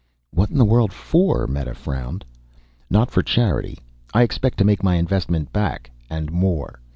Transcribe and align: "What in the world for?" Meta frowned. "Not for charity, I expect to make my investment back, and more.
"What 0.31 0.49
in 0.49 0.57
the 0.57 0.65
world 0.65 0.91
for?" 0.91 1.45
Meta 1.45 1.75
frowned. 1.75 2.25
"Not 2.89 3.11
for 3.11 3.21
charity, 3.21 3.77
I 4.15 4.23
expect 4.23 4.57
to 4.57 4.65
make 4.65 4.81
my 4.81 4.95
investment 4.95 5.53
back, 5.53 5.91
and 6.09 6.31
more. 6.31 6.79